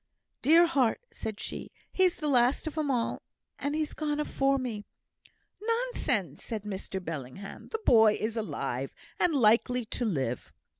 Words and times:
"Dear 0.41 0.65
heart!" 0.65 0.99
said 1.11 1.39
she, 1.39 1.71
"he's 1.91 2.15
the 2.15 2.27
last 2.27 2.65
of 2.65 2.75
'em 2.75 2.89
all, 2.89 3.21
and 3.59 3.75
he's 3.75 3.93
gone 3.93 4.19
afore 4.19 4.57
me." 4.57 4.83
"Nonsense," 5.61 6.43
said 6.43 6.63
Mr 6.63 6.99
Bellingham, 6.99 7.67
"the 7.67 7.81
boy 7.85 8.13
is 8.19 8.35
alive, 8.35 8.95
and 9.19 9.35
likely 9.35 9.85
to 9.85 10.03
live." 10.03 10.51